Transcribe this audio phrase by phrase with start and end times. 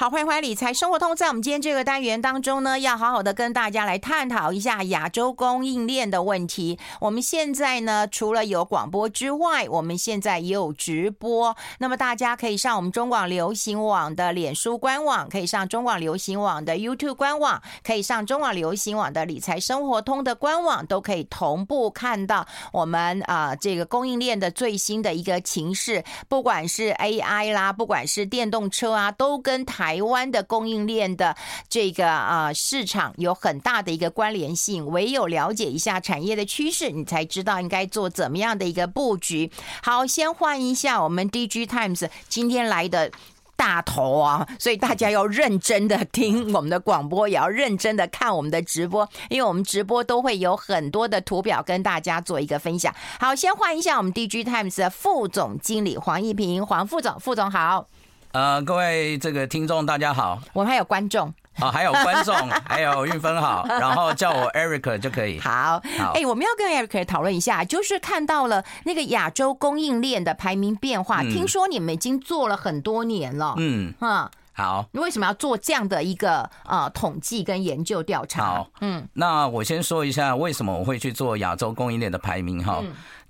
[0.00, 1.14] 好，欢迎回来理财生活通。
[1.14, 6.78] 在我们今天这个单元当中呢，要好好的跟大家来探讨一下亚洲供应链的问题。
[7.02, 11.54] 我们现在呢，除了有广播之外，我们现在也有直播。
[11.80, 26.02] 那么大家可以上我们中广流行网的脸书官网，可以上中广流行网的 YouTube 官网，可以上中广流行网的理财生活通的官网，都可以同步看到我们啊这个供应链的最新的一个情势。
[26.26, 31.34] 不管是 AI 啦，不管是电动车啊，都跟台台湾的供应链的
[31.68, 39.50] 这个啊市场有很大的一个关联性，唯有了解一下产业的趋势，你才知道应该做怎么样的一个布局。
[39.82, 43.10] 好，先换一下我们 DG Times 今天来的
[43.56, 52.94] 大头啊，所以大家要认真的听我们的广播，也要认真的看我们的直播，因为我们直播都会有很多的图表跟大家做一个分享。
[53.18, 57.88] 好，先换一下我们 DG Times 的副总经理黄义平，黄副总，副总好。
[58.32, 61.32] 呃，各位这个听众大家好，我们还有观众。
[61.58, 62.34] 啊，还有观众，
[62.64, 65.38] 还有运分好，然后叫我 Eric 就可以。
[65.42, 78.44] 好，好，哎，我们要跟 Eric 讨论一下，就是看到了那个亚洲供应链的排名变化，听说你们已经做了很多年了，嗯，哈，好，你为什么要做这样的一个呃统计跟研究调查？
[78.44, 82.80] 好，嗯，那我先说一下为什么我会去做亚洲供应链的排名哈。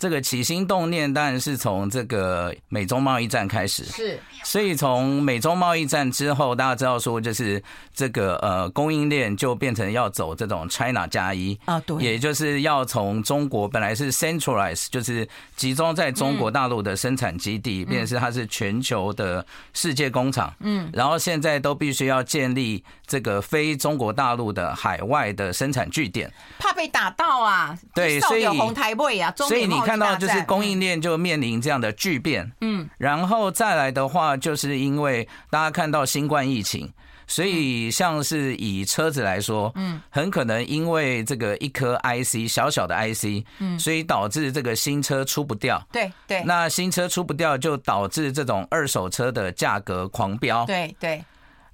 [0.01, 7.63] 这个起心动念当然是从这个美中贸易战开始，是，所以从美中贸易战之后，大家知道说就是
[7.95, 29.79] 这个呃供应链就变成要走这种 China 加一啊，对，也就是要从中国本来是 centralize，就是集中在中国大陆的生产基地，变成是它是全球的世界工厂，嗯，然后现在都必须要建立这个非中国大陆的海外的生产据点，怕被打到啊，对，所以红台位啊，所以你。
[29.91, 36.93] 看到就是供应链就面临这样的巨变，嗯，然后再来的话，就是因为大家看到新冠疫情，
[37.27, 51.25] 所以像是以车子来说，嗯，很可能因为这个一颗 IC 小小的 IC，嗯，所以导致这个新车出不掉，对对，那新车出不掉，就导致这种二手车的价格狂飙，对对。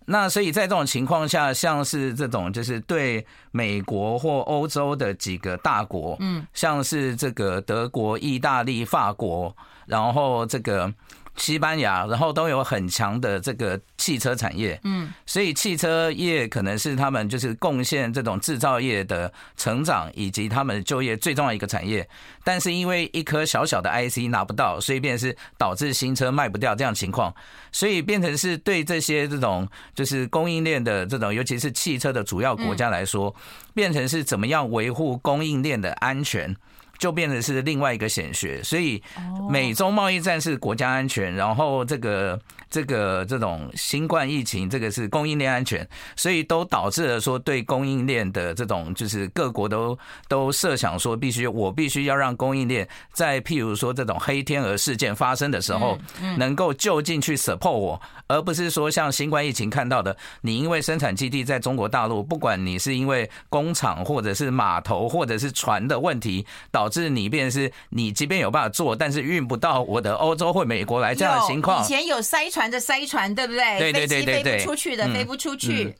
[0.06, 9.54] 那所以在这种情况下，像是这种就是对美国或欧洲的几个大国，嗯，像是这个德国、意大利、法国，
[9.86, 10.92] 然后这个。
[11.36, 22.08] 西班牙，然后都有很强的这个汽车产业，嗯，所以汽车业可能是他们就是贡献这种制造业的成长以及他们就业最重要一个产业。
[22.42, 27.34] 但是因为一颗小小的 IC 拿不到，所以便是导致新车卖不掉这样情况，
[27.70, 33.34] 所以变成是对这些这种就是供应链的这种，尤其是汽车的主要国家来说，
[33.74, 36.56] 变成是怎么样维护供应链的安全。
[36.98, 39.02] 就变成是另外一个显学，所以
[39.50, 42.40] 美中贸易战是国家安全，然后这个
[42.70, 45.86] 这个这种新冠疫情，这个是供应链安全，
[46.16, 49.96] 所以都导致了说对供应链的这种就是各国都
[50.26, 55.98] 都设想说必须我必须要让供应链在譬如说这种黑天鹅事件发生的时候，
[56.38, 66.85] 能够就近去 support 我，而不是说像新冠疫情看到的，你因为生产基地在中国大陆，不管你是因为工厂或者是码头或者是船的问题导。
[66.86, 71.82] 导致你变是，你即便有办法做，但是运不到我的欧洲或美国来这样的情况。
[71.82, 73.78] 以前有塞船的塞船，对不对？
[73.80, 75.92] 对对对对对，飞不出去的飞不出去。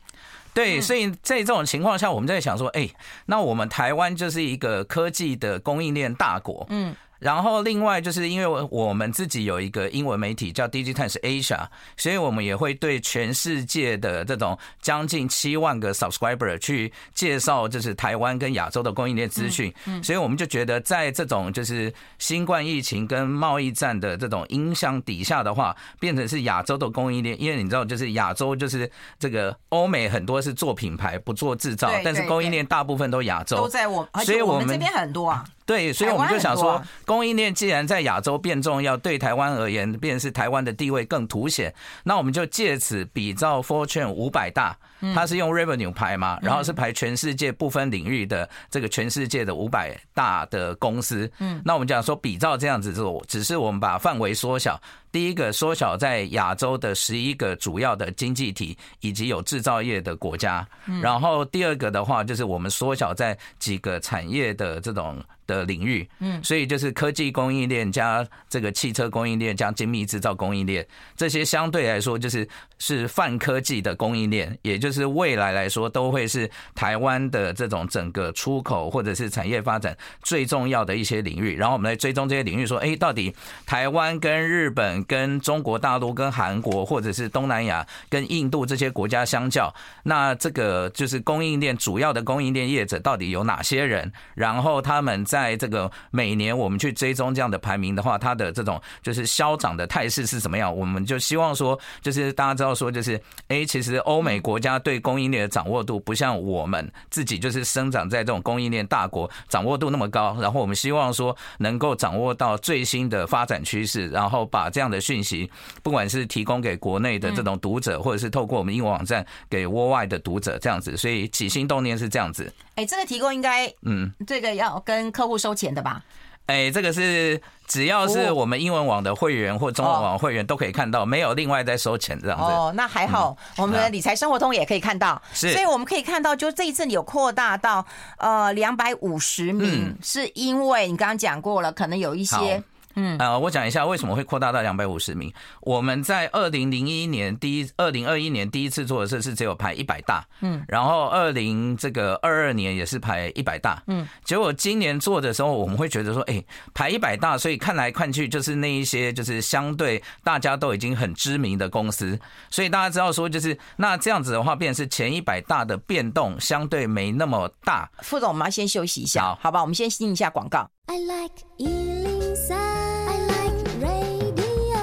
[0.55, 2.89] 对，所以在这种情况下，我们在想说，哎，
[3.27, 6.65] 那我们台湾就是一个科技的供应链大国。
[6.71, 6.95] 嗯。
[7.19, 11.66] 然后，另外就是因为我们自己有一个英文媒体叫 DG Times Asia，
[11.97, 19.72] 所以我们也会对全世界的这种将近七万个 subscriber 去介绍，就是台湾跟亚洲的供应链资讯。
[19.87, 27.41] 嗯所以我们就觉得，在这种就是新冠疫情跟贸易战的这种影响底下的话，变成是亚洲的供应链。
[27.41, 35.44] 因为你知道，就是亚洲就是这个欧美很多是做品牌不做制造，但是供应链大部分都亚洲都在我，所以我们这边很多啊。
[35.66, 41.75] 对，所以我们就想说，供应链既然在亚洲变重要，对台湾而言，便是台湾的地位更凸显。
[42.04, 44.78] 那我们就借此比照 Fortune 五百大，
[45.13, 51.28] 它是用 Revenue 排嘛，然后是排全世界不分领域的这个全世界的五百大的公司。
[51.41, 54.80] 嗯，那我们讲说比照这样子做，只是我们把范围缩小。
[55.10, 60.66] 第一个缩小在亚洲的十一个主要的经济体以及有制造业的国家，
[61.01, 72.48] 然后第二个的话就是我们缩小在几个产业的这种的领域，嗯，所以就是科技供应链加这个汽车供应链加精密制造供应链，这些相对来说就是
[72.78, 81.57] 是泛科技的供应链，也就是未来来说都会是台湾的这种整个出口或者是产业发展最重要的一些领域。
[81.57, 83.34] 然后我们来追踪这些领域，说，哎，到底
[83.65, 84.97] 台湾跟日本。
[85.09, 89.72] 跟中国大陆、跟韩国，或者是东南亚、跟印度这些国家相较，
[90.03, 94.13] 那这个就是供应链主要的供应链业者到底有哪些人？
[94.34, 100.74] 然后他们在这个每年我们去追踪这样的排名的话，它的这种就是消长的态势是怎么样？
[100.74, 110.36] 我们就希望说，就是大家知道说，就是哎，其实欧美国家对供应链的掌握度不像我们自己，就是生长在这种供应链大国，掌握度那么高。
[110.41, 115.50] 然后我们希望说，能够掌握到最新的发展趋势，然后把这样的讯息，
[115.83, 120.97] 不管是提供给国内的这种读者，或者是透过我们英文网站给窝外的读者，这样子。
[120.97, 122.53] 所以起心动念是这样子。
[122.77, 126.03] 哎，这个提供应该，嗯，这个要跟客户收钱的吧？
[126.47, 132.45] 哎，这个是只要是我们英文网的会员或中文网会员都可以看到，没有另外再收钱这样子。
[132.45, 137.84] 哦，那还好，我们的理财生活通也可以看到，是，所以我们可以看到，就这一次有扩大到
[138.19, 142.63] 呃两百五十名，是因为你刚刚讲过了，可能有一些。
[142.97, 145.33] 嗯，呃，我讲一下为什么会扩大到两百五十名。
[145.60, 156.43] 我们在二零零一年第一，二零二一年第一次做的事是只有排一百大，嗯，然后二零这个二二年也是排一百大，嗯，结果今年做的时候，我们会觉得说，哎，
[156.75, 162.19] 排一百大，所以看来看去就是那一些就是相对大家都已经很知名的公司，
[162.51, 167.91] 所以大家知道说，就是那这样子的话，变成是前一百大的变动相对没那么大。
[167.98, 169.60] 副总，我们要先休息一下，好，好吧？
[169.60, 170.66] 我们先听一下广告。
[170.88, 172.54] I like 103.
[172.54, 174.78] I like radio.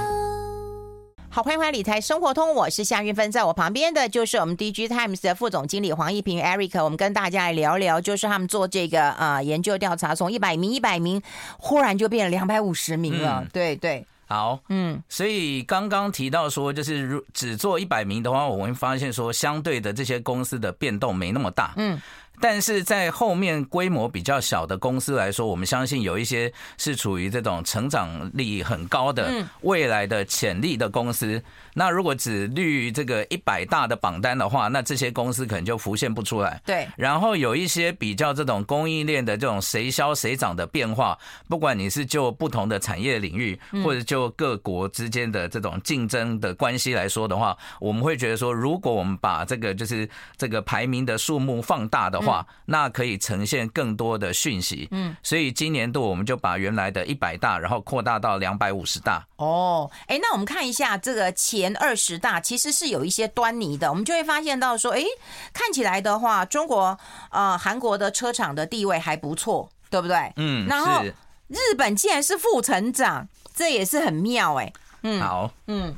[1.29, 11.21] 好，欢迎回来理财生活通，我是夏韵芬，在我旁边的就是我们 DG Times 的副总经理黄一平 Eric，我们跟大家来聊聊，就是他们做这个啊、呃、研究调查，从一百名一百名，
[11.57, 14.05] 忽然就变了两百五十名了，嗯、对对。
[14.25, 22.01] 好，嗯，所以刚刚提到说，就是如只做一百名的话，我们会发现说，相对的这些公司的变动没那么大，嗯。
[22.44, 29.31] 但是在后面规模比较小的公司来说，我们相信有一些是处于这种成长力很高的
[29.62, 31.42] 未来的潜力的公司。
[31.74, 36.62] 那如果只绿这个一百大的榜单的话，那这些公司可能就浮现不出来。
[36.66, 36.86] 对。
[36.98, 41.18] 然后有一些比较这种供应链的这种谁消谁涨的变化，
[41.48, 52.32] 不管你是就不同的产业领域，或者就各国之间的这种竞争的关系来说的话，我们会觉得说，如果我们把这个就是这个排名的数目放大的话，
[52.65, 54.88] 那可以呈现更多的讯息。
[54.91, 55.15] 嗯。
[55.21, 59.25] 所以今年度我们就把原来的一百大，然后扩大到两百五十大。
[59.35, 63.89] 哦，哎，那我们看一下这个前二十大，其实是有一些端倪的。
[63.89, 65.03] 我们就会发现到说，哎，
[65.51, 66.97] 看起来的话，中国、
[67.31, 70.31] 呃，韩国的车厂的地位还不错，对不对？
[70.38, 70.65] 嗯。
[70.68, 71.03] 然后
[71.47, 74.71] 日本竟然是副成长，这也是很妙哎。
[75.03, 75.21] 嗯。
[75.21, 75.51] 好。
[75.68, 75.94] 嗯。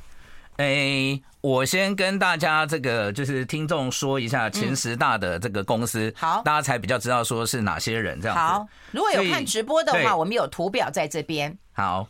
[0.57, 8.41] 哎，我先跟大家这个就是听众说一下前十大的这个公司，好，大家才比较知道说是哪些人这样子。
[8.41, 11.57] 好，如果有看直播的话，我们有图表在这边。
[11.73, 12.07] 好。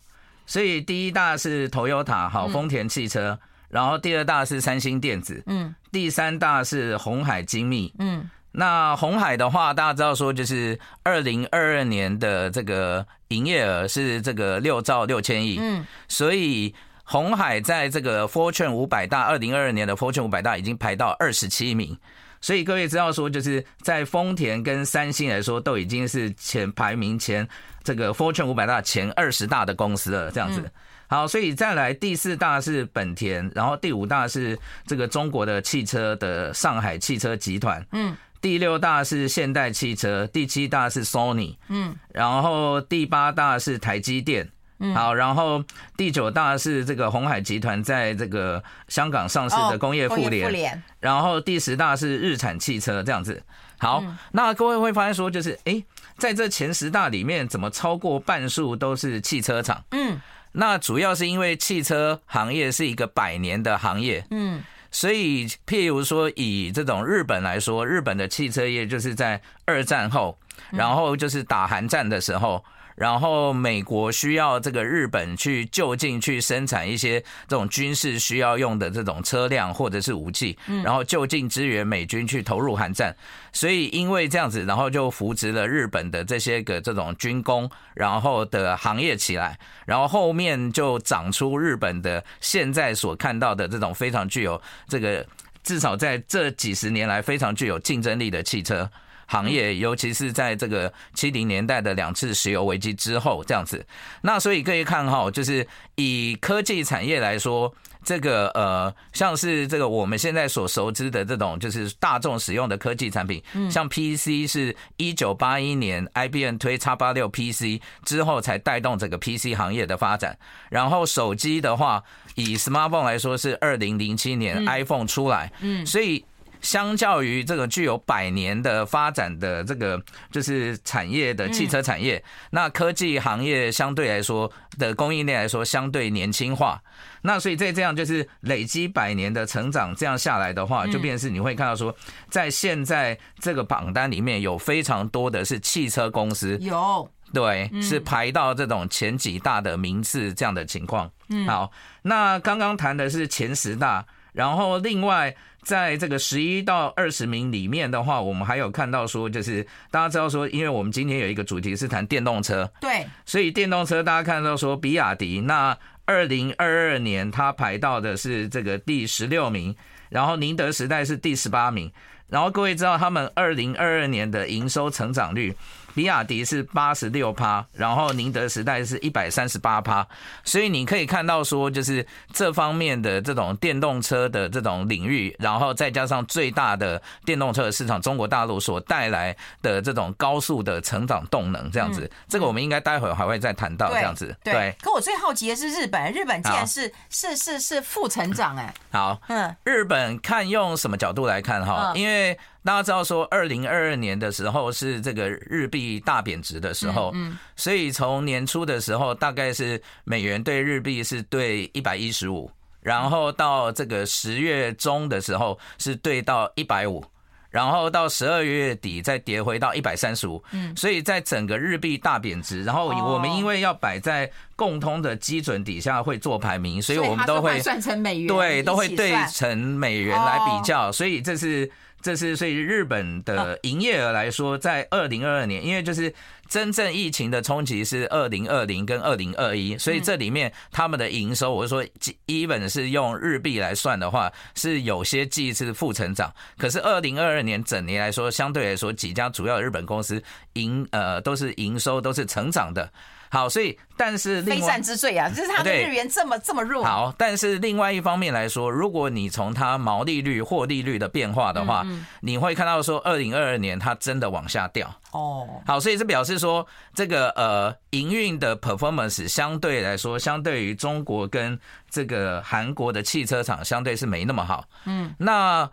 [0.47, 3.39] 所以第一大是 Toyota 好，丰田汽车，嗯、
[3.69, 16.75] 然后第二大是三星电子，嗯，第三大是鸿海精密，嗯，那红海的话，大家知道说就是二零二二年的这个营业额是这个六兆六千亿，嗯，所以
[17.05, 21.97] 鸿海在这个 Fortune 五百大二零二二年的 Fortune 五百大已经排到二十七名。
[22.41, 27.47] 所以各位知道说，就是在丰田跟三星来说，都已经是前排名前
[27.83, 30.61] 这个 Fortune 五百大前二十大的公司了，这样子。
[31.07, 44.49] 好，所以再来第四大是本田，然后第五大是这个中国的汽车的上海汽车集团，嗯，第六大是现代汽车，第七大是 Sony，嗯，然后第八大是台积电。
[44.93, 45.63] 好，然后
[45.95, 53.41] 第九大是这个鸿海集团在这个香港上市的工业互联，然后第十大是日产汽车这样子。
[53.77, 54.03] 好，
[54.33, 55.81] 那各位会发现说，就是哎，
[56.17, 59.81] 在这前十大里面，怎么超过半数都是汽车厂？
[59.91, 60.19] 嗯，
[60.51, 70.37] 那主要是因为汽车行业是一个百年的行业，嗯，所以譬如说以这种日本来说，日本的汽车业就是在二战后，
[70.71, 72.61] 然后就是打韩战的时候。
[72.95, 83.15] 然后美国需要这个日本去就近去生产一些这种军事需要用的这种车辆或者是武器，然后就近支援美军去投入韩战。
[83.51, 95.25] 所以因为这样子，然后就扶植了日本的这些个这种军工，然后的行业起来，然后后面就长出日本的现在所看到的这种非常具有这个
[95.63, 98.89] 至少在这几十年来非常具有竞争力的汽车。
[99.25, 103.85] 行业，尤其是在这个七零年代的两次石油危机之后，这样子。
[104.21, 107.73] 那所以可以看哈，就是以科技产业来说。
[108.07, 120.37] 这个呃，像是这个我们现在所熟知的这种，就是大众使用的科技产品，像 PC 是一九八一年 IBM 推 X 八六 PC 之后才带动整个 PC 行业的发展。
[120.69, 122.03] 然后手机的话，
[122.35, 126.23] 以 Smartphone 来说是二零零七年 iPhone 出来，嗯，所以。
[126.65, 136.81] 相较于这个具有百年的发展的这个就是产业的汽车产业，那科技行业相对来说的供应链来说相对年轻化，
[137.21, 141.95] 那所以在这样就是累积百年的成长这样下来的话，就变成是你会看到说，
[142.29, 147.09] 在现在这个榜单里面有非常多的是汽车公司，有。
[147.33, 151.11] 对，是排到这种前几大的名次这样的情况。
[151.27, 151.45] 嗯。
[151.45, 151.69] 好，
[152.03, 155.35] 那刚刚谈的是前十大，然后另外。
[155.65, 165.75] 在这个十一到二十名里面的话，我们还有看到说，就是大家知道说，因为我们今天有一个主题是谈电动车，对，所以电动车大家看到说，比亚迪那
[166.05, 169.75] 二零二二年它排到的是这个第十六名，
[170.09, 171.91] 然后宁德时代是第十八名，
[172.27, 175.51] 然后各位知道他们二零二二年的营收成长率。
[175.95, 180.05] 比亚迪是八十六趴，然后宁德时代是一百三十八趴，
[180.43, 194.35] 所以你可以看到说，就是这方面的这种电动车的这种领域，然后再加上最大的电动车的市场中国大陆所带来的这种高速的成长动能，这样子，这个我们应该待会还会再谈到这样子。
[194.43, 198.73] 对，可我最好奇的是日本，日本竟然是是是是负成长哎。
[198.91, 201.93] 好，嗯，日本看用什么角度来看哈？
[201.95, 202.37] 因为。
[202.65, 212.49] 大家知道说，二零二二年的时候是这个日币大贬值的时候，嗯，所以从年初的时候，大概是美元对日币是对一百一十五，
[212.81, 217.05] 然后到这个十月中的时候是对到一百五，
[217.51, 231.71] 然后到十二月底再跌回到一百三十五，嗯，所以在整个日币大贬值，然后我们因为要摆在共通的基准底下会做排名，所以我们都会算成美元，对，都会对成美元来比较，所以这是。
[232.05, 236.13] 这是所以日本的营业额来说，在二零二二年，因为就是
[236.47, 241.83] 真正疫情的冲击是二零二零跟二零二一，所以这里面他们的营收，我是说
[242.27, 246.33] ，even 是用日币来算的话，是有些季是负成长。
[246.57, 250.21] 可是二零二二年整年来说，相对来说几家主要的日本公司
[250.53, 252.89] 营呃都是营收都是成长的。
[253.27, 256.85] 好，所以但是非战之罪啊，就是它的日元这么这么弱。
[256.85, 261.85] 好，但是另外一方面来说，如果你从它毛利率、获利率的变化的话，
[262.21, 264.95] 你会看到说，二零二二年它真的往下掉。
[265.15, 271.57] 哦，好，所以这表示说，这个呃营运的 performance 相对来说，相对于中国跟
[271.89, 274.65] 这个韩国的汽车厂，相对是没那么好。
[274.85, 275.69] 嗯，那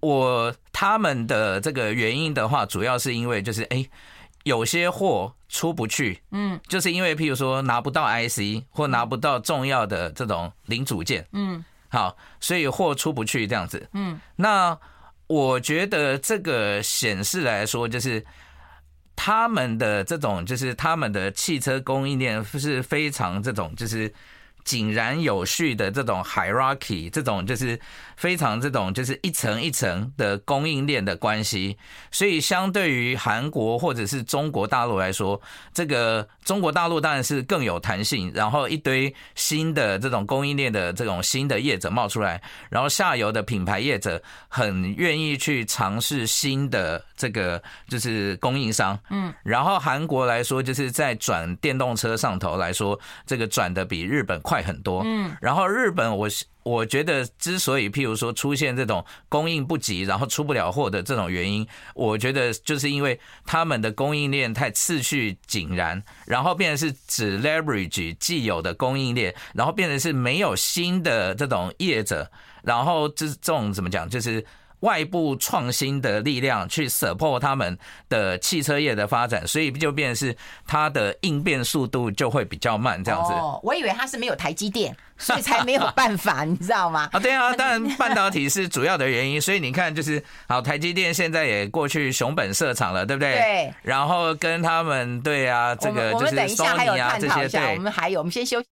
[0.00, 3.88] 我他们的这个原因的话，主要是因为就是哎。
[4.44, 14.76] 有些货出不去，嗯，就是因为譬如说拿不到 IC 或拿不到重要的这种零组件，嗯，好，所以货出不去这样子，嗯，那
[15.28, 18.20] 我觉得这个显示来说，就是
[19.16, 24.12] 他们的这种，就是他们的汽车供应链是非常这种，就是。
[24.64, 27.78] 井然有序的这种 hierarchy，这种就是
[28.16, 31.76] 非常这种就是一层一层的供应链的关系，
[32.12, 35.40] 所以相对于韩国或者是中国大陆来说，
[35.74, 42.40] 这个中国大陆当然是更有弹性，然后一堆新的这种供应链的这种新的业者冒出来，
[42.70, 54.51] 然后下游的品牌业者很愿意去尝试新的这个就是供应商，嗯，然后韩国来说就是在转电动车上头来说，这个转的比日本快。
[54.52, 56.28] 快很多，嗯，然后日本，我
[56.62, 72.30] 我觉得之所以譬如说出现这种供应不及，然后出不了货的这种原因，我觉得就是因为他们的供应链太次序井然，然后变成是只 leverage 既有的供应链，然后变成是没有新的这种业者，
[72.62, 74.44] 然后这这种怎么讲，就是。
[74.82, 77.76] 外部创新的力量去 support 他们
[78.08, 80.36] 的汽车业的发展，所以就变成是
[80.66, 83.32] 它的应变速度就会比较慢，这样子。
[83.32, 87.08] 哦，我以为它是没有台积电， 所以才没有办法，你知道吗？
[87.14, 93.32] 啊，对啊， 当然半导体是主要的原因，所以你看，就是好，台积电现在也过去熊本设厂了，对不对？
[93.34, 93.74] 对。
[93.82, 97.76] 然后跟他们对啊，这个就是 Sony 啊这些，对。
[97.76, 98.66] 我们还有，我们先休息。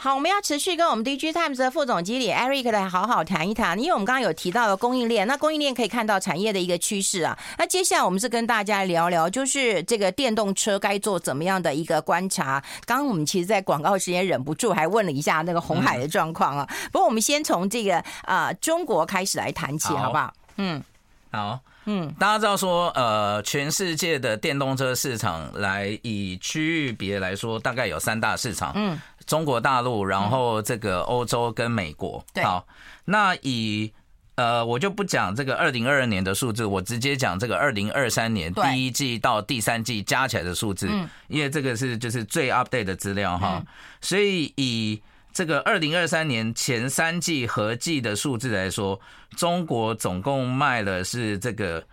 [0.00, 7.36] 好，我们要持续跟我们 DigiTimes 的副总经理 Eric 来好好谈一谈，因为我们刚刚有提到了供应链，那供应链可以看到产业的一个趋势啊。
[7.58, 12.62] 那接下来我们是跟大家聊聊，就是这个电动车该做怎么样的一个观察。
[12.86, 16.64] 刚刚我们其实，在广告时间忍不住还问了一下那个红海的状况啊。
[16.70, 20.32] 嗯、不过我们先从这个啊、呃、中国开始来谈起，好不好？
[20.58, 20.80] 嗯，
[21.32, 28.96] 好，嗯，大家知道说，呃，全世界的电动车市场来以区域别来说，大概有三大市场，嗯。
[29.28, 32.24] 中国大陆，然后这个欧洲跟美国。
[32.32, 32.66] 对，好，
[33.04, 33.92] 那以
[34.36, 40.88] 呃，我就不讲这个二零二二年的数字，我直接讲这个二零二三年第一季到第三季加起来的数字，
[41.28, 43.62] 因为这个是就是最 update 的资料哈。
[44.00, 48.98] 所以以这个二零二三年前三季合计的数字来说，
[49.36, 51.84] 中国总共卖了是这个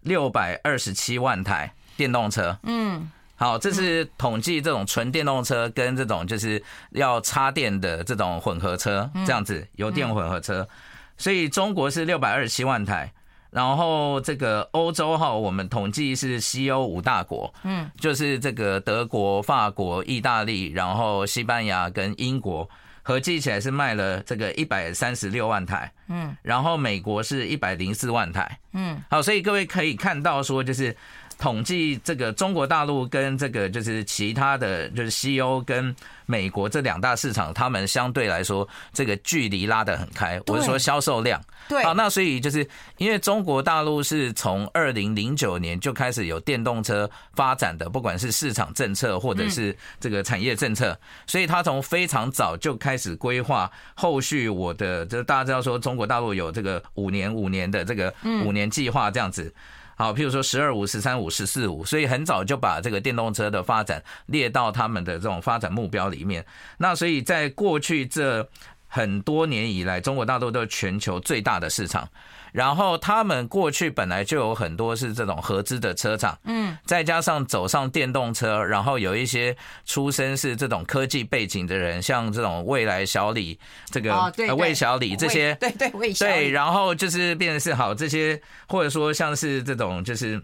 [0.00, 2.56] 六百二十七万台电动车。
[2.62, 3.10] 嗯。
[3.40, 10.68] 好，这是统计这种纯电动车跟这种就是要插电的这种混合车，这样子油电混合车，
[11.16, 13.10] 所以中国是六百二十七万台，
[13.48, 22.68] 然后这个欧洲哈，我们统计是西欧五大国，嗯，就是这个德国、法国、意大利，然后西班牙跟英国
[23.02, 30.94] 合计起来是卖了这个一百三十六万台，嗯，然后美国是一百零四万台，嗯，好，所以各位可以看到说就是。
[31.40, 40.38] 统计这个中国大陆跟这个就是其他的就是西欧跟美国这两大市场，他们相对来说这个距离拉得很开。
[40.46, 41.42] 我是说销售量。
[41.66, 41.82] 对。
[41.82, 42.68] 好，那所以就是
[42.98, 58.12] 因为中国大陆是从二零零九年就开始有电动车发展的，不管是市场政策或者是这个产业政策，所以他从非常早就开始规划后续我的，就大家知道说中国大陆有这个五年五年的这个
[58.44, 59.52] 五年计划这样子。
[60.00, 66.42] 好，譬如说“十二五”“十三五”“十四五”，所以很早就把这个电动车的发展列到他们的这种发展目标里面。
[66.78, 68.48] 那所以在过去这
[68.88, 72.08] 很多年以来，中国大陆都是全球最大的市场。
[72.52, 83.58] 然后他们过去本来就有很多是这种合资的车厂，嗯，再加上走上电动车，然后有一些出身是这种科技背景的人，像这种未来、小李，
[83.90, 90.42] 这个魏小李这些， 对对魏小李，对，然后就是变成是好这些，或者说像是这种就是，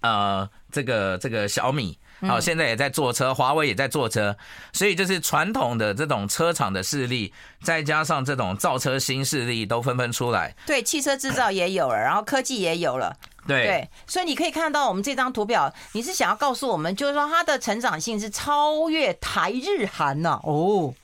[0.00, 1.98] 呃，这个这个小米。
[2.20, 4.34] 好，现在也在做车，华为也在做车，
[4.72, 10.54] 所以就是传统的这种车厂的势力，再加上这种造车新势力都纷纷出来。
[10.66, 13.14] 对，汽车制造也有了，然后科技也有了。
[13.46, 20.40] 对，对，所以你可以看到我们这张图表，你是想要告诉我们，就是说它的成长性是超越台日韩呢？
[20.44, 20.94] 哦，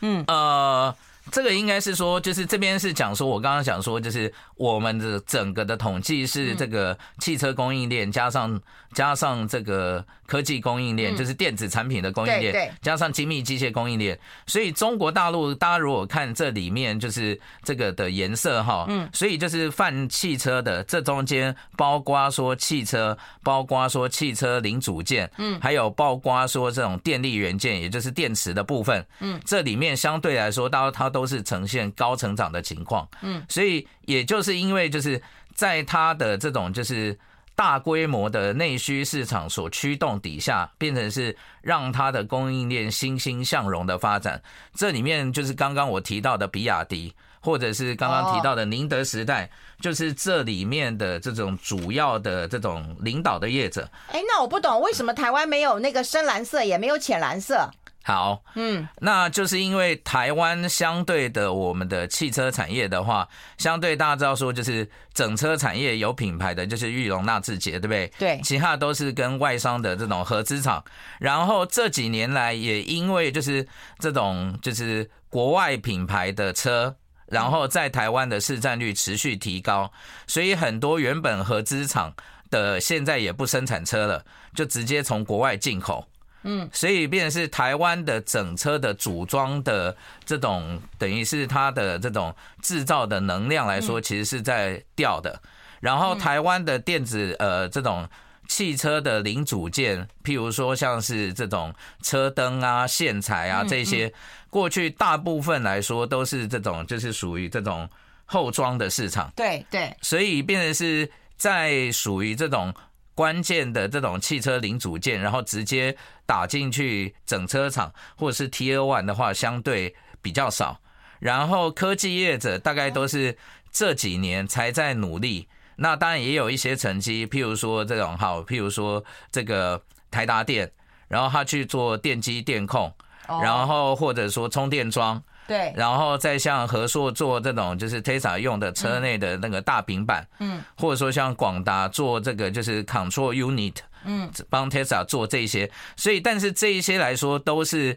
[0.00, 0.94] 嗯，呃。
[1.30, 8.60] 这个应该是说，就是这边是讲说，我刚刚讲说，就是我们的整个的统计是这个汽车供应链加上
[8.94, 14.18] 加上这个科技供应链，就是电子产品的供应链，加上精密机械供应链。
[14.46, 31.18] 所以中国大陆，大家如果看这里面就是这个的颜色哈，嗯，所以就是泛汽车的这中间，包括说汽车，包括说汽车零组件，嗯，还有包括说这种电力元件，也就是电池的部分，嗯，这里面相对来说，它都。
[31.18, 35.20] 都是呈现高成长的情况，嗯，所以也就是因为就是
[35.54, 37.18] 在它的这种就是
[37.54, 44.40] 大规模的内需市场所驱动底下，变成是让它的供应链欣欣向荣的发展。
[44.74, 53.86] 这里面就是刚刚我提到的比亚迪，或者是刚刚提到的宁德时代，就是这里面的这种主要的这种领导的业者。
[54.10, 57.68] 哎，那我不懂为什么台湾没有那个深蓝色，也没有浅蓝色？
[58.08, 68.10] 好，嗯，那就是因为台湾相对的我们的汽车产业的话，相对大家知道说，就是整车产业有品牌的就是裕隆、纳智捷，对不对？
[68.18, 70.82] 对，其他都是跟外商的这种合资厂。
[71.20, 73.68] 然后这几年来也因为就是
[73.98, 79.92] 这种就是国外品牌的车，然后在台湾的市占率持续提高，
[80.26, 82.14] 所以很多原本合资厂
[82.48, 86.06] 的现在也不生产车了，就直接从国外进口。
[86.50, 95.38] 嗯，所以变成是台湾的整车的组装的这种，等于是它的这种制造的能量来说，其实是在掉的。
[95.78, 98.08] 然后台湾的电子呃这种
[98.48, 104.10] 汽车的零组件，譬如说像是这种车灯啊、线材啊这些，
[104.48, 107.86] 过去大部分来说都是这种就是属于这种
[108.24, 109.30] 后装的市场。
[109.36, 112.74] 对对，所以变成是在属于这种。
[113.18, 120.78] 关键的这种汽车零组件，然后直接打进去整车厂或者是 Tier One 的话，相对比较少。
[121.18, 123.36] 然后科技业者大概都是
[123.72, 125.48] 这几年才在努力。
[125.74, 130.70] 那当然也有一些成绩，譬如说这种好，譬如说这个台达电，
[131.08, 132.94] 然后他去做电机电控，
[133.26, 135.20] 然后或者说充电桩。
[135.48, 147.96] 对，然后再像和硕做这种就是 Tesla 用的车内的那个大平板，嗯，或者说像广达做这个就是 Control Unit，嗯，帮 Tesla 做这些，所以但是这一些来说都是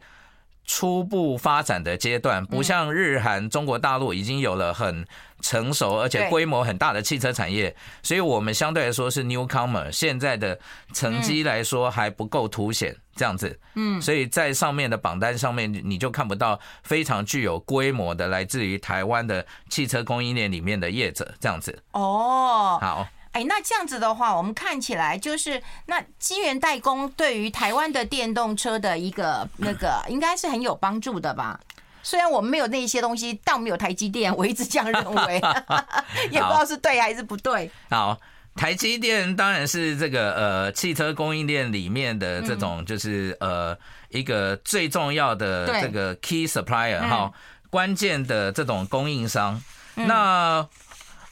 [0.74, 5.06] 初步发展的阶段，不像日韩中国大陆已经有了很
[5.42, 10.58] 成熟而且规模很大的汽车产业，所以我们相对来说是 newcomer，现在的
[10.94, 12.96] 成绩来说还不够凸显。
[13.14, 21.78] 这样子，嗯，所以在上面的榜单上面，你就看不到非常具有规模的来自于台湾的汽车供应链里面的业者，这样子。
[21.92, 31.60] 哦，好，哎，那这样子的话，我们看起来就是那机源代工对于台湾的电动车的一个那个，应该是很有帮助的吧？
[32.04, 35.36] 虽然我们没有那些东西，但我们有台积电，我一直这样认为，
[36.32, 37.70] 也不知道是对还是不对。
[37.89, 38.17] 好。
[38.54, 43.74] 台积电当然是这个呃汽车供应链里面的这种就是呃
[44.10, 47.32] 一个最重要的这个 key supplier 哈，
[47.70, 49.58] 关键的这种供应商。
[49.96, 50.67] 那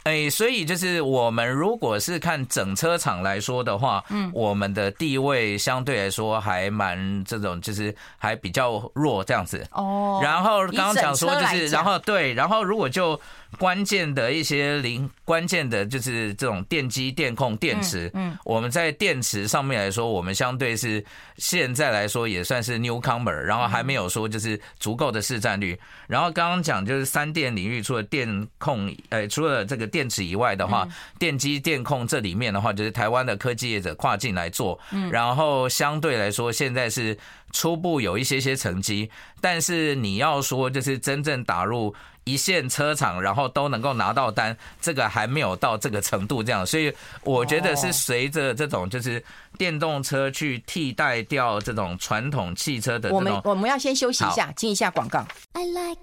[0.04, 9.66] 哎，所以就是我们如果是看整车厂来说的话，嗯，我们的地位相对来说还蛮这种就是还比较弱这样子。
[9.72, 10.20] 哦。
[10.24, 13.20] 然后刚刚讲说就是，然后对，然后如果就。
[13.58, 18.10] 关键的一些零关键的就是这种电机、电控、电池。
[18.14, 21.04] 嗯，我们在电池上面来说，我们相对是
[21.38, 25.78] 现在来说也算是 newcomer，然后还没有说就是足够的市占率。
[26.08, 34.80] 然后刚刚讲就是三电领域，除了电控，呃，除了这个电池以外的话，电机、电控这里面的话，就是台湾的科技业者跨境来做。
[34.92, 37.18] 嗯，然后相对来说，现在是
[37.52, 39.10] 初步有一些些成绩，
[39.42, 41.94] 但是你要说就是真正打入。
[42.32, 49.24] 一线车厂，然后都能够拿到单，这个还没有到这个程度，这样，所以我觉得是随着这种就是
[49.58, 53.12] 电动车去替代掉这种传统汽车的。
[53.12, 55.26] 我们我们要先休息一下，进一下广告。
[55.54, 56.02] I like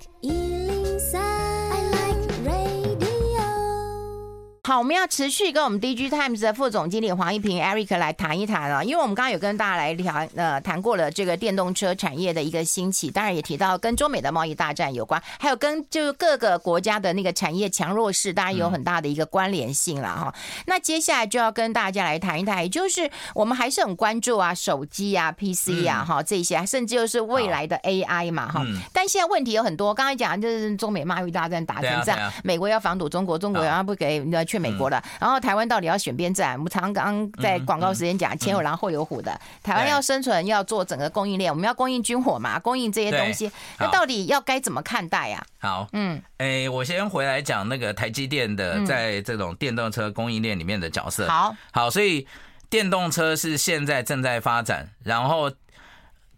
[4.66, 20.34] 好，我们要持续跟我们 DigiTimes 的副总经理黄一平 Eric 来谈一谈啊，因为我们刚刚有跟大家来聊，呃，谈过了这个电动车产业的一个兴起，当然也提到跟中美的贸易大战有关，还有跟就是各个国家的那个产业强弱势，当然有很大的一个关联性了哈。
[20.66, 28.66] 那接下来就要跟大家来谈一谈，也就是我们还是很关注啊，手机啊、PC 啊哈这些，甚至就是未来的 AI 嘛哈。
[28.92, 36.54] 但现在问题有很多，刚才讲就是中美贸易大战打成这样，美国要防堵中国，中国要不给呃去美国了，然后台湾到底要选边站？
[36.54, 45.44] 我们常刚在广告时间讲前有狼后有虎的，台湾要生存要做整个供应链，我们要供应军火嘛，供应这些东西，那到底要该怎么看待呀？
[45.58, 51.28] 好，嗯，哎，我先回来讲那个台积电的在这种电动车供应链里面的角色。
[51.28, 52.26] 好，好，所以
[52.70, 55.52] 电动车是现在正在发展，然后。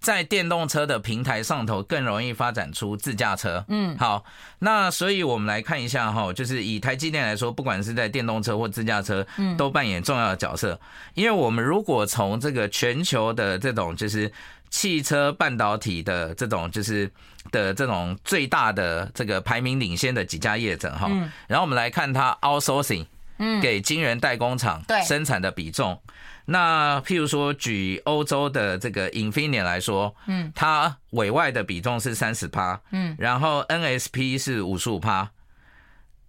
[0.00, 3.64] 在电动车的平台上头，更容易发展出自驾车。
[3.68, 4.24] 嗯，好，
[4.60, 10.80] 那所以我们来看一下哈，就是以台积电来说，不管是在电动车或自驾车，嗯，都扮演重要的角色。
[11.14, 14.32] 因为我们如果从这个全球的这种就是
[14.70, 17.10] 汽车半导体的这种就是
[17.50, 21.10] 的这种最大的这个排名领先的几家业者哈，
[21.48, 23.04] 然后我们来看它 outsourcing，
[23.38, 26.00] 嗯，给晶圆代工厂生产的比重。
[26.50, 35.30] 那譬如说，举欧洲的这个 Infineon 来说，嗯，它委外的比重是三十趴，嗯，然后 NSP 是五十五趴，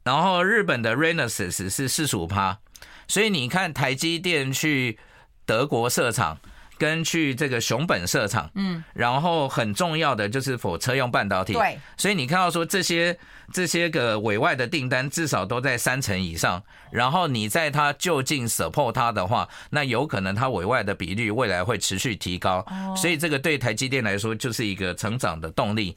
[0.04, 2.60] 然后日本的 Renesas 是四十五趴，
[3.08, 5.00] 所以你看台积电去
[5.46, 6.38] 德国设厂。
[6.78, 13.20] 跟去这个熊本设厂，嗯，然后很重要的就是否车用半导体，对，所以你看到说这些
[13.52, 25.96] 这些个委外的订单至少都在三成以上，然后你在它就近 support 它的话，那有可能它委外的比率未来会持续提高，所以这个对台积电来说就是一个成长的动力。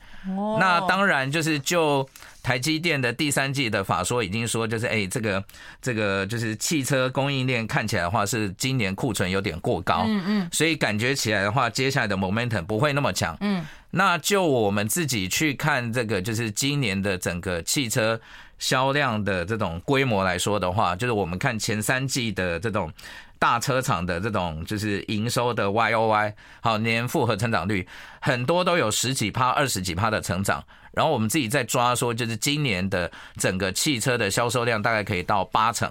[0.58, 2.08] 那当然就是就。
[2.42, 5.44] 台积电的第三季的法说已经说，就是哎，这个
[5.80, 13.64] 这个就是汽车供应链看起来的话是今年库存有点过高，嗯嗯，所以感觉起来的话，接下来的 momentum 不会那么强，嗯。
[13.94, 18.18] 那就我们自己去看这个，就是今年的整个汽车
[18.58, 22.90] 销量的这种规模来说的话，就是我们看前三季的这种
[23.38, 27.86] 大车厂的这种就是营收的 Y O Y 好年复合成长率，
[28.20, 30.64] 很多都有十几趴、二十几趴的成长。
[30.92, 35.90] 然后我们自己在抓说，就是今年的整个汽车的销售量大概可以到八成，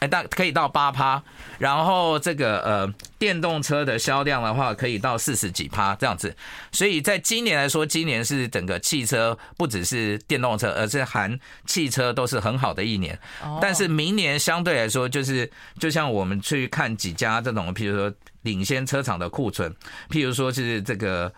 [0.00, 1.22] 哎，大可以到八趴。
[1.58, 6.34] 然后这个呃电动车的销量的话，可以到四十几趴这样子。
[6.72, 13.18] 所以在今年来说，今年是整个汽车不只是电动车，而是含汽车都是很好的一年。
[13.60, 19.74] 但是明年相对来说，就是就像我们去看几家这种，譬如说领先车厂的库存，
[20.08, 21.32] 譬如说是这个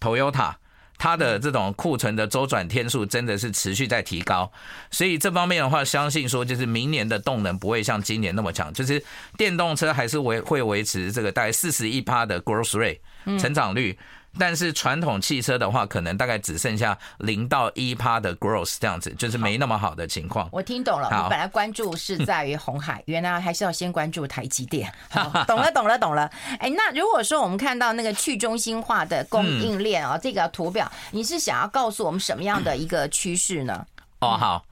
[0.00, 0.54] Toyota。
[0.98, 4.50] 它的这种库存的周转天数真的是持续在提高，
[4.90, 9.02] 所以这方面的话，相信说就是明年的动能不会像今年那么强，就是
[9.36, 12.98] 电动车还是维会维持这个大概四十一趴的 growth rate
[13.38, 13.96] 成长率。
[14.36, 20.48] 但是传统汽车的话，可能大概只剩下零到一趴的 growth 这样子，就是没那么好的情况。
[20.52, 24.92] 我听懂了，我本来关注是在于红海，原来还是要先关注台积电。
[25.08, 26.30] 好， 懂了，懂了，懂了。
[26.58, 33.86] 哎，那如果说我们看到那个去中心化的供应链啊， 这个图表，你是想要告诉我们什么样的一个趋势呢？
[34.20, 34.64] 哦，好，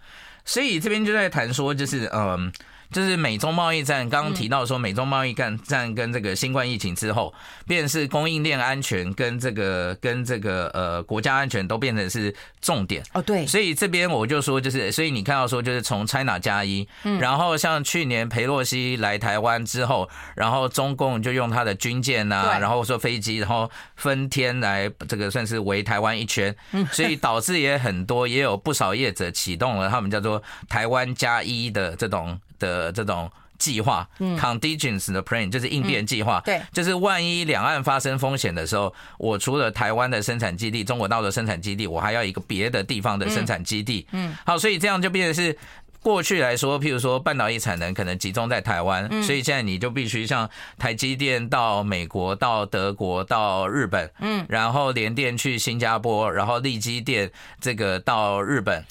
[0.45, 2.53] 所以这边就在谈说，就是嗯。
[2.91, 7.33] 就是美中贸易战，刚刚提到说美中贸易战战跟这个新冠疫情之后，
[7.67, 13.23] 便是供应链安全跟这个跟这个呃国家安全都变成是重点哦。
[13.23, 16.87] 对，所以这边我就说，就是所以你看到说，就是从 China 加一，
[17.21, 26.55] 然后像去年裴洛西来台湾之后，然后中共就用他的军舰呐，然后说飞机，然后分天来这个算是围台湾一圈，
[26.93, 32.39] 所以导致也很多也有不少业者启动了他们叫做台湾加一的这种。
[32.59, 44.07] 的这种计划，contingency 的 plan 就是应变计划，对，就是万一两岸发生风险的时候，我除了台湾的生产基地、中国大陆的生产基地，我还要一个别的地方的生产基地。
[44.13, 45.57] 嗯，好，所以这样就变成是
[46.03, 58.85] 过去来说，譬如说半导体产能可能集中在台湾，所以现在你就必须像台积电到美国、到德国、到日本，嗯，然后联电去新加坡，然后力基电这个到日本。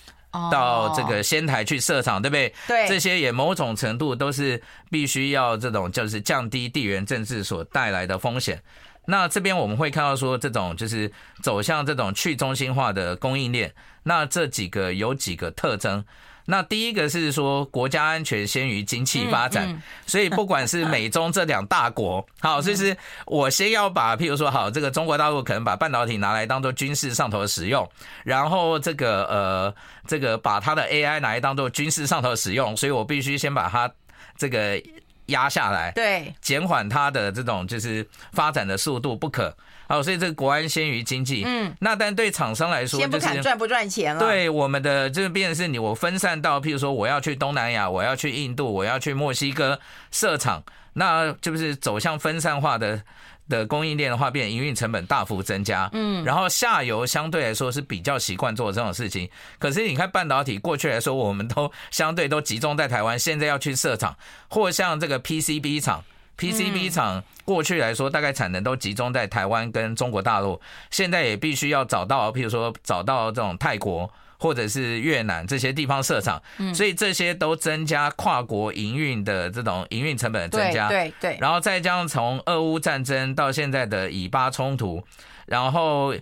[0.52, 2.54] 到这个仙台去设厂，对不对？
[2.68, 8.62] 对，这些也某种程度都是必须要这种，就是降低地缘政治所带来的风险。
[9.06, 13.74] 那这边我们会看到说，这种就是走向这种去中心化的供应链。
[14.04, 16.04] 那这几个有几个特征。
[16.46, 27.90] 那第一个是说国家安全先于经济发展，所以不管是美中这两大国， 好，就是我先要把，譬如说，好，这个中国大陆可能把半导体拿来当做军事上头使用，
[28.24, 29.76] 然后这个呃，
[30.08, 33.92] 这个把它的 AI 拿来当做军事上头使用，所以我必须先把它
[34.38, 34.82] 这个
[35.28, 39.56] 压下来，对，减缓它的这种就是发展的速度不可。
[39.88, 41.44] 好，所以这个国安先于经济。
[41.46, 44.20] 嗯，那但对厂商来说，先不谈赚不赚钱了。
[44.20, 49.80] 对我们的这个变成是你我分散到，譬如说我要去东南亚，我要去印度，我要去墨西哥
[50.12, 53.02] 设厂，那就是走向分散化的
[53.48, 55.88] 的供应链的话，变营运成本大幅增加。
[55.94, 59.30] 嗯，然后下游相对来说是比较习惯做这种事情。
[59.60, 64.18] 可是你看半导体过去来说，我们都相对都集中在台湾，现在要去设厂，
[64.48, 66.04] 或像这个 PCB 厂。
[66.38, 70.60] PCB 厂过去来说，大概产能都集中在台湾跟中国大陆，
[70.92, 76.42] 现在也必须要找到，譬如说找到这种泰国或者是越南这些地方设厂，
[76.74, 80.90] 所以这些都增加跨国营运的这种营运成本的增加。
[80.90, 81.38] 对对。
[81.40, 85.02] 然后再加上从俄乌战争到现在的以巴冲突，
[85.46, 86.14] 然后。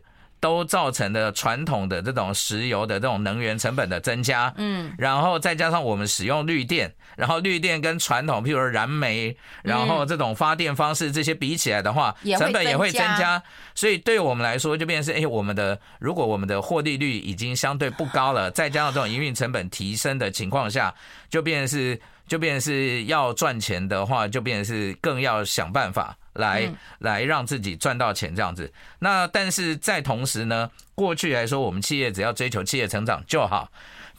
[0.43, 13.41] 都造成了传统的这种石油的这种能源成本的增加，嗯，然后再加上我们使用绿电，然后绿电跟传统，譬如说燃煤，然后这种发电方式这些比起来的话，成本也会增加，
[13.73, 20.93] 所以对我们来说就变成是，哎，我们的如果我们的获利率已经相对不高了， 再加上这种营运成本提升的情况下，
[21.29, 26.17] 就变成是，就变成是要赚钱的话，就变成是更要想办法。
[26.33, 33.71] 来来让自己赚到钱这样子，那但是在同时呢，过去来说我们企业只要追求企业成长就好。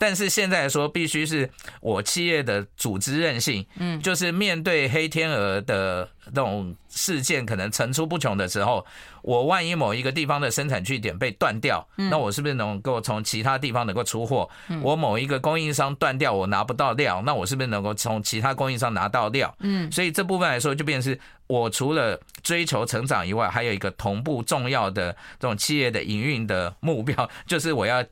[0.05, 1.49] 但是现在来说，必须是
[1.81, 8.85] 我企业的组织韧性，嗯，就是面对黑天鹅的这种事件可能层出不穷的时候，
[9.23, 14.47] 我万一某一个地方的生产据点被断掉，那我是不是能够从其他地方能够出货？
[14.83, 19.57] 我某一个供应商断掉，我拿不到料，那我是不是能够从其他供应商拿到料？
[19.61, 28.05] 嗯，所以这部分来说，就变成是我除了追求成长以外，还有一个同步重要的这种企业的营运的目标， 就是我要。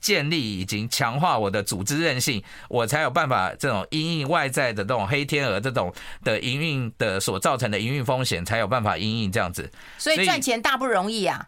[0.00, 9.70] 建立以及强化我的组织韧性，我才有办法这种因应外在的这种黑天鹅这种的营运的所造成的营运风险，才有办法因应这样子。
[9.98, 11.46] 所以赚钱大不容易啊。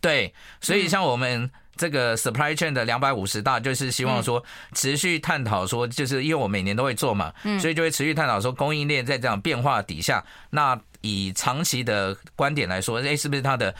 [0.00, 13.74] 对，所以像我们这个 supply chain 的两百五十大，就是希望说持续探讨说，就是因为我每年都会做嘛，所以就会持续探讨说供应链在这样变化底下，那以长期的观点来说，哎，是不是它的？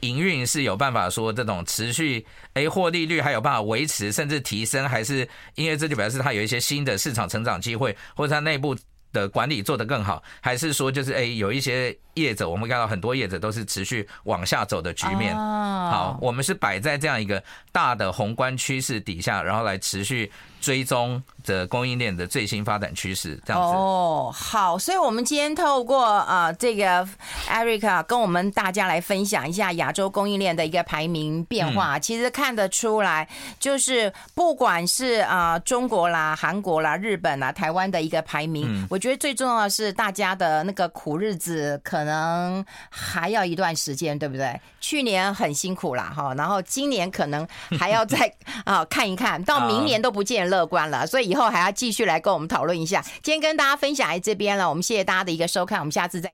[0.00, 8.76] 营运是有办法说这种持续，哎，获利率还有办法维持甚至提升，还是因为这就表示它有一些新的市场成长机会，或者它内部
[9.12, 15.34] 的管理做得更好，还是说就是哎，有一些业者，我们看到很多业者都是持续往下走的局面。
[15.34, 23.68] 好，我们是摆在这样一个大的宏观趋势底下，然后来持续追踪的供应链的最新发展趋势，这样子。
[23.76, 27.06] 哦，好，所以我们今天透过啊这个
[27.48, 31.98] Eric 跟我们大家来分享一下亚洲供应链的一个排名变化。
[31.98, 44.60] 其实看得出来，就是不管是啊中国啦、韩国啦、日本啦、台湾的一个排名，我觉得最重要的是大家的那个苦日子可能还要一段时间，对不对？
[44.80, 47.46] 去年很辛苦啦，哈，然后今年可能
[47.78, 48.30] 还要再
[48.64, 53.00] 啊看一看到明年都不见乐观了，所以以后还要继续来跟我们讨论一下。
[53.22, 56.28] 今天跟大家分享在这边了，我们谢谢大家的一个收看，我们下次再。